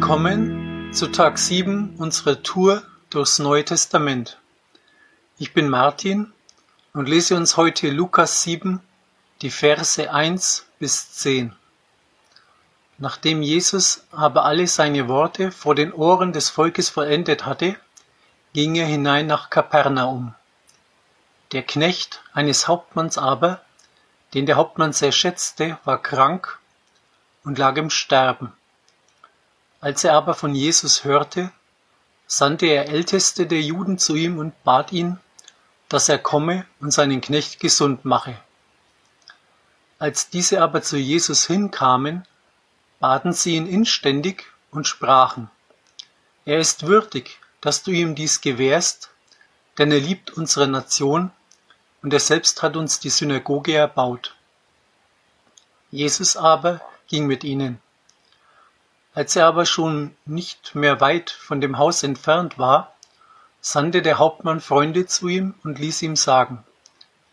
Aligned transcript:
Willkommen 0.00 0.94
zu 0.94 1.08
Tag 1.08 1.36
7 1.36 1.96
unserer 1.98 2.42
Tour 2.42 2.82
durchs 3.10 3.38
Neue 3.38 3.66
Testament. 3.66 4.38
Ich 5.38 5.52
bin 5.52 5.68
Martin 5.68 6.32
und 6.94 7.06
lese 7.06 7.36
uns 7.36 7.58
heute 7.58 7.90
Lukas 7.90 8.40
7, 8.42 8.80
die 9.42 9.50
Verse 9.50 10.10
1 10.10 10.66
bis 10.78 11.12
10. 11.12 11.54
Nachdem 12.96 13.42
Jesus 13.42 14.06
aber 14.10 14.46
alle 14.46 14.66
seine 14.68 15.06
Worte 15.06 15.52
vor 15.52 15.74
den 15.74 15.92
Ohren 15.92 16.32
des 16.32 16.48
Volkes 16.48 16.88
vollendet 16.88 17.44
hatte, 17.44 17.76
ging 18.54 18.76
er 18.76 18.86
hinein 18.86 19.26
nach 19.26 19.50
Kapernaum. 19.50 20.34
Der 21.52 21.62
Knecht 21.62 22.22
eines 22.32 22.68
Hauptmanns 22.68 23.18
aber, 23.18 23.60
den 24.32 24.46
der 24.46 24.56
Hauptmann 24.56 24.94
sehr 24.94 25.12
schätzte, 25.12 25.78
war 25.84 26.02
krank 26.02 26.58
und 27.44 27.58
lag 27.58 27.76
im 27.76 27.90
Sterben. 27.90 28.54
Als 29.80 30.04
er 30.04 30.14
aber 30.14 30.34
von 30.34 30.54
Jesus 30.54 31.04
hörte, 31.04 31.50
sandte 32.26 32.66
er 32.66 32.88
Älteste 32.88 33.46
der 33.46 33.60
Juden 33.60 33.98
zu 33.98 34.14
ihm 34.14 34.38
und 34.38 34.62
bat 34.62 34.92
ihn, 34.92 35.18
dass 35.88 36.08
er 36.08 36.18
komme 36.18 36.66
und 36.80 36.92
seinen 36.92 37.20
Knecht 37.20 37.58
gesund 37.60 38.04
mache. 38.04 38.38
Als 39.98 40.30
diese 40.30 40.62
aber 40.62 40.82
zu 40.82 40.96
Jesus 40.96 41.46
hinkamen, 41.46 42.26
baten 43.00 43.32
sie 43.32 43.56
ihn 43.56 43.66
inständig 43.66 44.44
und 44.70 44.86
sprachen, 44.86 45.50
er 46.44 46.58
ist 46.58 46.86
würdig, 46.86 47.38
dass 47.60 47.82
du 47.82 47.90
ihm 47.90 48.14
dies 48.14 48.40
gewährst, 48.40 49.10
denn 49.78 49.92
er 49.92 50.00
liebt 50.00 50.30
unsere 50.30 50.66
Nation 50.66 51.30
und 52.02 52.12
er 52.12 52.20
selbst 52.20 52.62
hat 52.62 52.76
uns 52.76 52.98
die 52.98 53.10
Synagoge 53.10 53.74
erbaut. 53.74 54.34
Jesus 55.90 56.36
aber 56.36 56.80
ging 57.08 57.26
mit 57.26 57.44
ihnen. 57.44 57.80
Als 59.12 59.34
er 59.34 59.46
aber 59.46 59.66
schon 59.66 60.14
nicht 60.24 60.74
mehr 60.74 61.00
weit 61.00 61.30
von 61.30 61.60
dem 61.60 61.78
Haus 61.78 62.02
entfernt 62.02 62.58
war, 62.58 62.94
sandte 63.60 64.02
der 64.02 64.18
Hauptmann 64.18 64.60
Freunde 64.60 65.06
zu 65.06 65.28
ihm 65.28 65.54
und 65.64 65.78
ließ 65.78 66.02
ihm 66.02 66.16
sagen, 66.16 66.64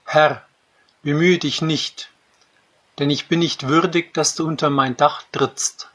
Herr, 0.06 0.46
bemühe 1.04 1.38
dich 1.38 1.62
nicht, 1.62 2.10
denn 2.98 3.10
ich 3.10 3.28
bin 3.28 3.40
nicht 3.40 3.68
würdig, 3.68 4.14
dass 4.14 4.36
du 4.36 4.48
unter 4.48 4.70
mein 4.70 4.98
Dach 4.98 5.24
trittst. 5.32 5.90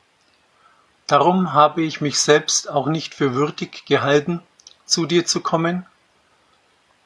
Darum 1.07 1.53
habe 1.53 1.83
ich 1.83 2.01
mich 2.01 2.21
selbst 2.21 2.71
auch 2.71 2.87
nicht 2.87 3.15
für 3.15 3.35
würdig 3.35 3.85
gehalten, 3.87 4.41
zu 4.87 5.07
dir 5.07 5.27
zu 5.27 5.41
kommen, 5.41 5.85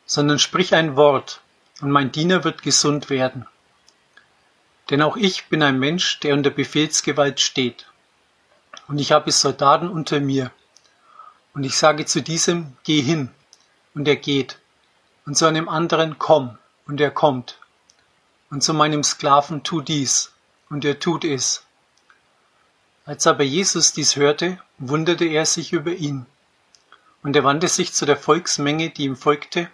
sondern 0.04 0.38
sprich 0.38 0.74
ein 0.74 0.96
Wort, 0.96 1.40
und 1.80 1.90
mein 1.90 2.12
Diener 2.12 2.44
wird 2.44 2.62
gesund 2.62 3.10
werden. 3.10 3.46
Denn 4.90 5.02
auch 5.02 5.16
ich 5.16 5.46
bin 5.46 5.62
ein 5.62 5.78
Mensch, 5.78 6.20
der 6.20 6.34
unter 6.34 6.50
Befehlsgewalt 6.50 7.40
steht. 7.40 7.86
Und 8.88 8.98
ich 8.98 9.12
habe 9.12 9.32
Soldaten 9.32 9.88
unter 9.88 10.20
mir. 10.20 10.50
Und 11.54 11.64
ich 11.64 11.76
sage 11.76 12.06
zu 12.06 12.22
diesem, 12.22 12.76
geh 12.84 13.00
hin, 13.00 13.30
und 13.94 14.06
er 14.06 14.16
geht. 14.16 14.58
Und 15.24 15.36
zu 15.36 15.46
einem 15.46 15.68
anderen, 15.68 16.18
komm, 16.18 16.58
und 16.86 17.00
er 17.00 17.10
kommt. 17.10 17.58
Und 18.50 18.62
zu 18.62 18.74
meinem 18.74 19.02
Sklaven, 19.02 19.62
tu 19.62 19.80
dies, 19.80 20.32
und 20.70 20.84
er 20.84 21.00
tut 21.00 21.24
es. 21.24 21.64
Als 23.04 23.26
aber 23.26 23.44
Jesus 23.44 23.92
dies 23.92 24.16
hörte, 24.16 24.60
wunderte 24.78 25.24
er 25.24 25.46
sich 25.46 25.72
über 25.72 25.92
ihn. 25.92 26.26
Und 27.22 27.34
er 27.34 27.44
wandte 27.44 27.68
sich 27.68 27.92
zu 27.92 28.04
der 28.04 28.16
Volksmenge, 28.16 28.90
die 28.90 29.04
ihm 29.04 29.16
folgte, 29.16 29.68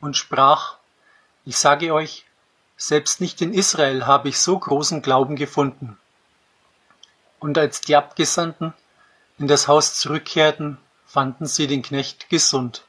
und 0.00 0.16
sprach, 0.16 0.76
Ich 1.44 1.58
sage 1.58 1.92
euch, 1.92 2.24
selbst 2.76 3.20
nicht 3.20 3.40
in 3.42 3.54
Israel 3.54 4.06
habe 4.06 4.28
ich 4.28 4.38
so 4.38 4.58
großen 4.58 5.02
Glauben 5.02 5.36
gefunden. 5.36 5.98
Und 7.38 7.58
als 7.58 7.80
die 7.80 7.96
Abgesandten 7.96 8.72
in 9.38 9.46
das 9.46 9.68
Haus 9.68 9.98
zurückkehrten, 9.98 10.78
fanden 11.06 11.46
sie 11.46 11.66
den 11.66 11.82
Knecht 11.82 12.28
gesund. 12.28 12.84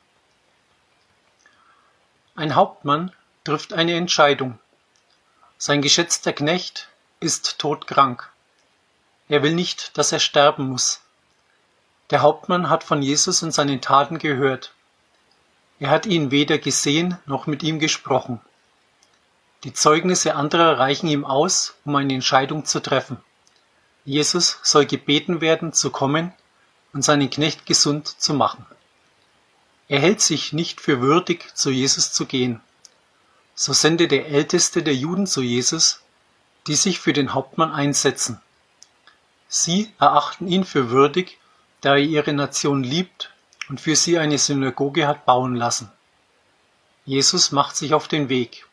Ein 2.36 2.56
Hauptmann 2.56 3.12
trifft 3.44 3.74
eine 3.74 3.96
Entscheidung. 3.96 4.60
Sein 5.58 5.82
geschätzter 5.82 6.34
Knecht 6.34 6.90
ist 7.20 7.58
todkrank. 7.60 8.30
Er 9.28 9.44
will 9.44 9.54
nicht, 9.54 9.98
dass 9.98 10.12
er 10.12 10.20
sterben 10.20 10.70
muss. 10.70 11.02
Der 12.10 12.22
Hauptmann 12.22 12.70
hat 12.70 12.84
von 12.84 13.02
Jesus 13.02 13.44
und 13.44 13.52
seinen 13.52 13.82
Taten 13.82 14.20
gehört. 14.20 14.74
Er 15.80 15.90
hat 15.90 16.06
ihn 16.06 16.32
weder 16.32 16.58
gesehen 16.58 17.18
noch 17.26 17.48
mit 17.48 17.64
ihm 17.64 17.80
gesprochen. 17.80 18.40
Die 19.64 19.74
Zeugnisse 19.74 20.36
anderer 20.36 20.80
reichen 20.80 21.08
ihm 21.08 21.26
aus, 21.26 21.76
um 21.86 21.96
eine 21.96 22.14
Entscheidung 22.14 22.66
zu 22.66 22.80
treffen. 22.80 23.18
Jesus 24.08 24.60
soll 24.64 24.86
gebeten 24.86 25.42
werden, 25.42 25.74
zu 25.74 25.90
kommen 25.90 26.32
und 26.94 27.02
seinen 27.02 27.30
Knecht 27.30 27.66
gesund 27.66 28.08
zu 28.08 28.34
machen. 28.34 28.66
Er 29.90 30.00
hält 30.00 30.22
sich 30.22 30.54
nicht 30.54 30.80
für 30.80 31.02
würdig, 31.02 31.54
zu 31.56 31.72
Jesus 31.72 32.14
zu 32.14 32.26
gehen. 32.26 32.62
So 33.54 33.74
sendet 33.74 34.12
der 34.12 34.28
Älteste 34.28 34.82
der 34.82 34.96
Juden 34.96 35.28
zu 35.28 35.42
Jesus, 35.42 36.00
die 36.68 36.76
sich 36.76 37.02
für 37.02 37.12
den 37.12 37.34
Hauptmann 37.34 37.74
einsetzen. 37.74 38.40
Sie 39.50 39.92
erachten 40.00 40.48
ihn 40.48 40.64
für 40.64 40.90
würdig, 40.90 41.38
da 41.82 41.98
er 41.98 42.02
ihre 42.02 42.32
Nation 42.32 42.86
liebt 42.86 43.34
und 43.68 43.82
für 43.82 43.98
sie 43.98 44.20
eine 44.20 44.38
Synagoge 44.38 45.06
hat 45.06 45.26
bauen 45.26 45.54
lassen. 45.54 45.92
Jesus 47.04 47.52
macht 47.52 47.76
sich 47.76 47.94
auf 47.94 48.08
den 48.08 48.30
Weg. 48.30 48.68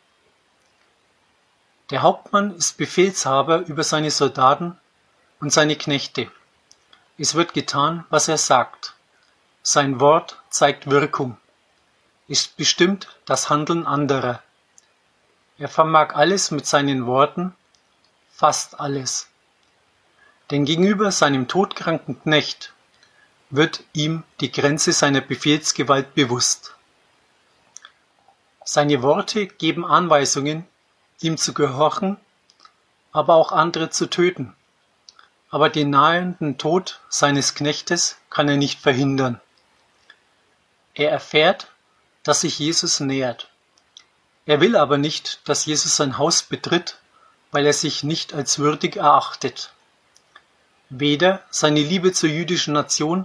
Der 1.91 2.03
Hauptmann 2.03 2.55
ist 2.55 2.77
Befehlshaber 2.77 3.67
über 3.67 3.83
seine 3.83 4.13
Soldaten 4.13 4.79
und 5.45 5.51
seine 5.51 5.77
Knechte. 5.77 6.31
Es 7.19 7.35
wird 7.35 7.53
getan, 7.53 8.07
was 8.09 8.29
er 8.29 8.39
sagt. 8.39 8.95
Sein 9.63 10.01
Wort 10.01 10.41
zeigt 10.49 10.89
Wirkung, 10.89 11.37
ist 12.29 12.57
bestimmt 12.57 13.09
das 13.27 13.51
Handeln 13.51 13.85
anderer. 13.85 14.43
Er 15.59 15.69
vermag 15.69 16.15
alles 16.15 16.51
mit 16.51 16.65
seinen 16.67 17.05
Worten, 17.05 17.55
fast 18.33 18.81
alles. 18.81 19.29
Denn 20.51 20.65
gegenüber 20.65 21.13
seinem 21.13 21.47
todkranken 21.47 22.23
Knecht 22.23 22.73
wird 23.51 23.85
ihm 23.93 24.23
die 24.41 24.51
Grenze 24.51 24.93
seiner 24.93 25.21
Befehlsgewalt 25.21 26.15
bewusst. 26.15 26.75
Seine 28.65 29.03
Worte 29.03 29.47
geben 29.47 29.85
Anweisungen, 29.85 30.67
ihm 31.21 31.37
zu 31.37 31.53
gehorchen, 31.53 32.17
aber 33.13 33.35
auch 33.35 33.53
andere 33.53 33.91
zu 33.91 34.09
töten 34.09 34.57
aber 35.55 35.71
den 35.71 35.91
nahenden 35.91 36.59
Tod 36.59 36.99
seines 37.09 37.55
Knechtes 37.55 38.17
kann 38.29 38.49
er 38.49 38.57
nicht 38.57 38.81
verhindern. 38.81 39.41
Er 40.95 41.13
erfährt, 41.13 41.69
dass 42.25 42.41
sich 42.41 42.59
Jesus 42.59 42.99
nähert. 42.99 43.49
Er 44.47 44.61
will 44.61 44.75
aber 44.75 44.99
nicht, 44.99 45.49
dass 45.49 45.65
Jesus 45.65 45.95
sein 45.95 46.19
Haus 46.19 46.43
betritt, 46.43 46.99
weil 47.53 47.67
er 47.67 47.73
sich 47.73 48.03
nicht 48.03 48.35
als 48.35 48.59
würdig 48.59 48.97
erachtet. 48.97 49.73
Weder 50.89 51.45
seine 51.51 51.83
Liebe 51.83 52.13
zur 52.13 52.31
jüdischen 52.31 52.75
Nation 52.75 53.25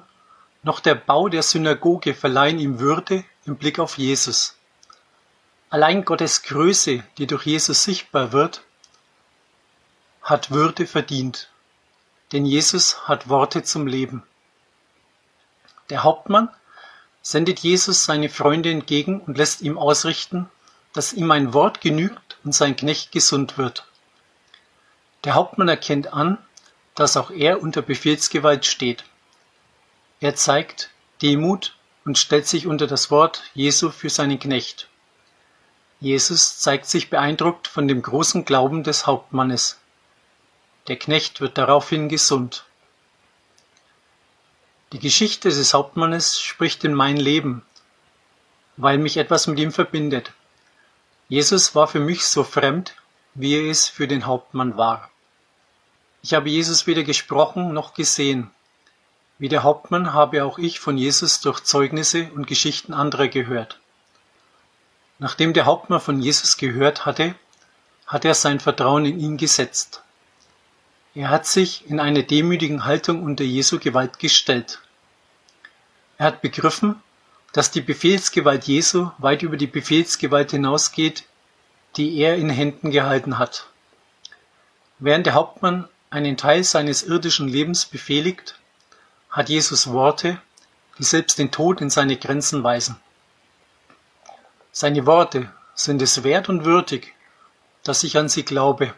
noch 0.62 0.82
der 0.82 0.94
Bau 0.94 1.30
der 1.30 1.42
Synagoge 1.42 2.14
verleihen 2.14 2.60
ihm 2.60 2.80
Würde 2.80 3.24
im 3.48 3.56
Blick 3.56 3.80
auf 3.80 3.98
Jesus. 3.98 4.56
Allein 5.72 6.06
Gottes 6.06 6.44
Größe, 6.44 7.04
die 7.18 7.26
durch 7.26 7.48
Jesus 7.48 7.84
sichtbar 7.84 8.34
wird, 8.34 8.62
hat 10.22 10.52
Würde 10.52 10.86
verdient 10.86 11.50
denn 12.32 12.46
Jesus 12.46 13.08
hat 13.08 13.30
Worte 13.30 13.64
zum 13.64 13.88
Leben. 13.88 14.24
Der 15.90 16.04
Hauptmann 16.04 16.50
sendet 17.22 17.60
Jesus 17.60 18.06
seine 18.06 18.30
Freunde 18.30 18.72
entgegen 18.72 19.22
und 19.22 19.38
lässt 19.38 19.62
ihm 19.62 19.78
ausrichten, 19.78 20.50
dass 20.94 21.14
ihm 21.14 21.30
ein 21.32 21.54
Wort 21.54 21.82
genügt 21.82 22.38
und 22.44 22.54
sein 22.54 22.76
Knecht 22.76 23.12
gesund 23.12 23.58
wird. 23.58 23.86
Der 25.24 25.36
Hauptmann 25.36 25.68
erkennt 25.68 26.14
an, 26.14 26.38
dass 26.96 27.18
auch 27.18 27.32
er 27.32 27.62
unter 27.62 27.82
Befehlsgewalt 27.82 28.66
steht. 28.66 29.04
Er 30.20 30.36
zeigt 30.36 30.90
Demut 31.22 31.76
und 32.06 32.18
stellt 32.18 32.48
sich 32.48 32.68
unter 32.68 32.88
das 32.88 33.12
Wort 33.12 33.44
Jesu 33.54 33.90
für 33.90 34.10
seinen 34.10 34.40
Knecht. 34.40 34.90
Jesus 36.00 36.60
zeigt 36.60 36.86
sich 36.86 37.10
beeindruckt 37.10 37.68
von 37.68 37.88
dem 37.88 38.02
großen 38.02 38.46
Glauben 38.46 38.84
des 38.84 39.06
Hauptmannes. 39.06 39.80
Der 40.90 40.98
Knecht 40.98 41.40
wird 41.40 41.60
daraufhin 41.60 42.10
gesund. 42.10 42.66
Die 44.92 44.98
Geschichte 44.98 45.50
des 45.50 45.76
Hauptmannes 45.76 46.42
spricht 46.42 46.84
in 46.84 46.96
mein 46.96 47.16
Leben, 47.16 47.64
weil 48.76 48.98
mich 48.98 49.18
etwas 49.18 49.46
mit 49.46 49.60
ihm 49.60 49.72
verbindet. 49.72 50.34
Jesus 51.28 51.76
war 51.76 51.88
für 51.88 52.00
mich 52.00 52.26
so 52.26 52.44
fremd, 52.44 52.96
wie 53.36 53.54
er 53.54 53.70
es 53.70 53.88
für 53.88 54.08
den 54.08 54.26
Hauptmann 54.26 54.78
war. 54.78 55.12
Ich 56.24 56.34
habe 56.34 56.50
Jesus 56.50 56.88
weder 56.88 57.04
gesprochen 57.04 57.72
noch 57.72 57.94
gesehen. 57.94 58.50
Wie 59.38 59.48
der 59.48 59.62
Hauptmann 59.62 60.14
habe 60.14 60.44
auch 60.44 60.58
ich 60.58 60.80
von 60.80 60.98
Jesus 60.98 61.40
durch 61.40 61.60
Zeugnisse 61.60 62.32
und 62.34 62.48
Geschichten 62.48 62.96
anderer 62.96 63.28
gehört. 63.28 63.80
Nachdem 65.20 65.54
der 65.54 65.68
Hauptmann 65.68 66.02
von 66.02 66.20
Jesus 66.20 66.58
gehört 66.58 67.06
hatte, 67.06 67.36
hat 68.08 68.26
er 68.26 68.34
sein 68.34 68.60
Vertrauen 68.60 69.06
in 69.06 69.20
ihn 69.20 69.38
gesetzt. 69.38 70.02
Er 71.20 71.30
hat 71.30 71.46
sich 71.46 71.86
in 71.86 72.00
einer 72.00 72.24
demütigen 72.24 72.86
Haltung 72.86 73.24
unter 73.24 73.44
Jesu 73.44 73.78
Gewalt 73.78 74.20
gestellt. 74.20 74.80
Er 76.18 76.28
hat 76.28 76.42
begriffen, 76.42 76.96
dass 77.52 77.72
die 77.72 77.82
Befehlsgewalt 77.82 78.64
Jesu 78.64 79.12
weit 79.18 79.42
über 79.42 79.58
die 79.58 79.68
Befehlsgewalt 79.68 80.52
hinausgeht, 80.52 81.26
die 81.98 82.16
er 82.20 82.38
in 82.38 82.50
Händen 82.50 82.90
gehalten 82.90 83.38
hat. 83.38 83.68
Während 85.00 85.26
der 85.26 85.34
Hauptmann 85.34 85.90
einen 86.10 86.38
Teil 86.38 86.64
seines 86.64 87.04
irdischen 87.04 87.50
Lebens 87.50 87.84
befehligt, 87.86 88.58
hat 89.30 89.50
Jesus 89.50 89.92
Worte, 89.92 90.42
die 91.00 91.04
selbst 91.04 91.38
den 91.38 91.52
Tod 91.52 91.82
in 91.82 91.90
seine 91.90 92.16
Grenzen 92.16 92.64
weisen. 92.64 92.96
Seine 94.72 95.06
Worte 95.06 95.52
sind 95.76 96.02
es 96.02 96.24
wert 96.24 96.48
und 96.48 96.64
würdig, 96.64 97.14
dass 97.84 98.06
ich 98.06 98.18
an 98.18 98.30
sie 98.30 98.44
glaube. 98.44 98.94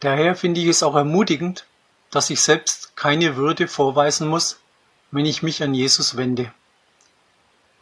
Daher 0.00 0.34
finde 0.34 0.60
ich 0.60 0.66
es 0.66 0.82
auch 0.82 0.96
ermutigend, 0.96 1.66
dass 2.10 2.30
ich 2.30 2.40
selbst 2.40 2.96
keine 2.96 3.36
Würde 3.36 3.68
vorweisen 3.68 4.28
muss, 4.28 4.60
wenn 5.10 5.26
ich 5.26 5.42
mich 5.42 5.62
an 5.62 5.74
Jesus 5.74 6.16
wende. 6.16 6.52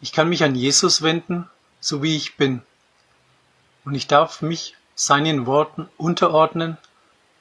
Ich 0.00 0.12
kann 0.12 0.28
mich 0.28 0.44
an 0.44 0.54
Jesus 0.54 1.02
wenden, 1.02 1.48
so 1.80 2.02
wie 2.02 2.16
ich 2.16 2.36
bin. 2.36 2.62
Und 3.84 3.94
ich 3.94 4.06
darf 4.06 4.42
mich 4.42 4.76
seinen 4.94 5.46
Worten 5.46 5.88
unterordnen, 5.96 6.76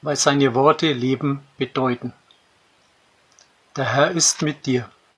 weil 0.00 0.16
seine 0.16 0.54
Worte 0.54 0.92
Leben 0.92 1.42
bedeuten. 1.56 2.12
Der 3.76 3.92
Herr 3.92 4.10
ist 4.12 4.42
mit 4.42 4.66
dir. 4.66 4.88